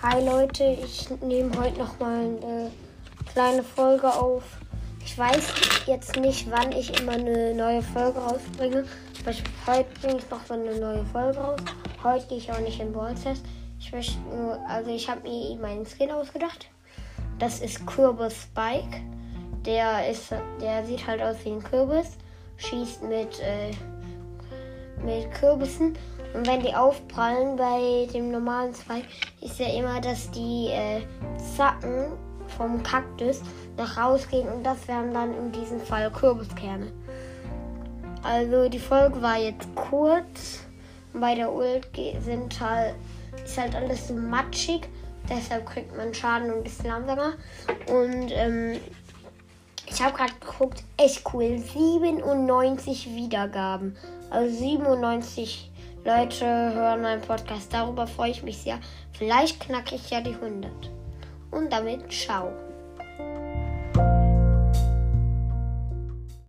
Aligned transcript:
Hi 0.00 0.24
Leute, 0.24 0.78
ich 0.84 1.10
nehme 1.22 1.50
heute 1.58 1.80
noch 1.80 1.98
mal 1.98 2.20
eine 2.20 2.70
kleine 3.32 3.64
Folge 3.64 4.06
auf. 4.06 4.44
Ich 5.04 5.18
weiß 5.18 5.52
jetzt 5.86 6.14
nicht, 6.14 6.48
wann 6.52 6.70
ich 6.70 7.00
immer 7.00 7.14
eine 7.14 7.52
neue 7.52 7.82
Folge 7.82 8.20
rausbringe. 8.20 8.84
Heute 9.66 9.86
bringe 10.00 10.18
ich 10.18 10.30
noch 10.30 10.46
so 10.46 10.54
eine 10.54 10.78
neue 10.78 11.04
Folge 11.06 11.38
raus. 11.38 11.58
Heute 12.04 12.28
gehe 12.28 12.38
ich 12.38 12.52
auch 12.52 12.60
nicht 12.60 12.78
in 12.78 12.92
Balltest. 12.92 13.44
Ich 13.80 13.90
möchte 13.90 14.20
nur, 14.20 14.60
also 14.68 14.88
ich 14.88 15.10
habe 15.10 15.22
mir 15.22 15.56
meinen 15.56 15.84
Skin 15.84 16.12
ausgedacht. 16.12 16.68
Das 17.40 17.58
ist 17.58 17.84
Kürbis 17.84 18.42
Spike. 18.42 19.02
Der 19.66 20.08
ist, 20.08 20.32
der 20.60 20.86
sieht 20.86 21.08
halt 21.08 21.20
aus 21.20 21.38
wie 21.42 21.50
ein 21.50 21.62
Kürbis, 21.64 22.12
schießt 22.58 23.02
mit 23.02 23.40
äh, 23.40 23.72
mit 25.04 25.28
Kürbissen. 25.34 25.96
Und 26.34 26.46
wenn 26.46 26.60
die 26.60 26.74
aufprallen 26.74 27.56
bei 27.56 28.06
dem 28.12 28.30
normalen 28.30 28.74
Zweig, 28.74 29.04
ist 29.40 29.58
ja 29.58 29.68
immer, 29.68 30.00
dass 30.00 30.30
die 30.30 30.68
äh, 30.68 31.00
Zacken 31.56 32.12
vom 32.56 32.82
Kaktus 32.82 33.42
nach 33.76 33.96
rausgehen 33.96 34.48
und 34.48 34.64
das 34.64 34.88
wären 34.88 35.12
dann 35.12 35.34
in 35.36 35.52
diesem 35.52 35.80
Fall 35.80 36.10
Kürbiskerne. 36.10 36.92
Also 38.22 38.68
die 38.68 38.78
Folge 38.78 39.22
war 39.22 39.38
jetzt 39.38 39.66
kurz. 39.74 40.60
Bei 41.14 41.34
der 41.34 41.52
Ult 41.52 41.88
sind 42.24 42.60
halt, 42.60 42.94
ist 43.44 43.58
halt 43.58 43.74
alles 43.74 44.08
so 44.08 44.14
matschig. 44.14 44.88
Deshalb 45.28 45.66
kriegt 45.66 45.96
man 45.96 46.12
Schaden 46.12 46.52
und 46.52 46.66
ist 46.66 46.84
langsamer. 46.84 47.34
Und 47.88 48.30
ähm, 48.32 48.78
ich 49.86 50.02
habe 50.02 50.16
gerade 50.16 50.32
geguckt, 50.40 50.82
echt 50.96 51.22
cool. 51.32 51.58
97 51.58 53.14
Wiedergaben. 53.14 53.96
Also 54.30 54.54
97 54.56 55.70
Leute 56.04 56.44
hören 56.46 57.02
meinen 57.02 57.22
Podcast. 57.22 57.72
Darüber 57.72 58.06
freue 58.06 58.30
ich 58.30 58.42
mich 58.42 58.58
sehr. 58.58 58.78
Vielleicht 59.12 59.60
knacke 59.60 59.94
ich 59.94 60.10
ja 60.10 60.20
die 60.20 60.34
100. 60.34 60.70
Und 61.50 61.72
damit 61.72 62.12
ciao. 62.12 62.52